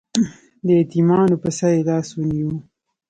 [0.65, 2.51] د یتیمانو په سر یې لاس ونیو